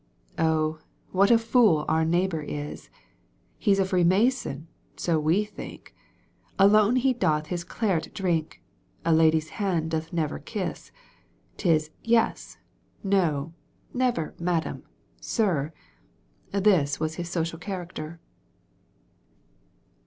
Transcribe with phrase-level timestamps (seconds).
[0.49, 0.79] "Oh!
[1.11, 2.89] what a fool our neighbour is!
[3.59, 5.93] He's a freemason, so we think.
[6.57, 8.63] Alone he doth his claret drink,
[9.05, 10.91] A lady's hand doth never kiss.
[11.57, 12.57] 'Tis yes!
[13.03, 13.53] no!
[13.93, 14.81] never madam!
[15.19, 15.71] sir
[16.13, 18.19] /"^* This was his social character.